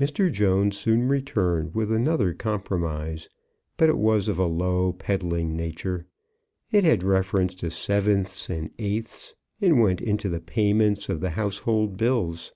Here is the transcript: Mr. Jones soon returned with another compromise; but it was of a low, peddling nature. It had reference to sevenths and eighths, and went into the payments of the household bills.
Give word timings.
Mr. 0.00 0.32
Jones 0.32 0.76
soon 0.76 1.06
returned 1.06 1.76
with 1.76 1.92
another 1.92 2.34
compromise; 2.34 3.28
but 3.76 3.88
it 3.88 3.96
was 3.98 4.26
of 4.26 4.36
a 4.36 4.44
low, 4.44 4.92
peddling 4.94 5.56
nature. 5.56 6.08
It 6.72 6.82
had 6.82 7.04
reference 7.04 7.54
to 7.62 7.70
sevenths 7.70 8.50
and 8.50 8.70
eighths, 8.80 9.36
and 9.60 9.80
went 9.80 10.00
into 10.00 10.28
the 10.28 10.40
payments 10.40 11.08
of 11.08 11.20
the 11.20 11.30
household 11.30 11.96
bills. 11.96 12.52